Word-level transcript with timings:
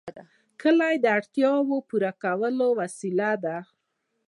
کلي 0.61 0.95
د 0.99 1.05
اړتیاوو 1.17 1.75
د 1.81 1.85
پوره 1.89 2.11
کولو 2.23 2.67
وسیله 2.81 3.31
ده. 3.43 3.57